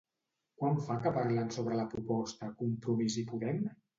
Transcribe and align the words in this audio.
Quant 0.61 0.79
fa 0.85 0.95
que 1.03 1.11
parlen 1.17 1.51
sobre 1.57 1.77
la 1.81 1.85
proposta 1.93 2.51
Compromís 2.63 3.21
i 3.23 3.25
Podem? 3.31 3.63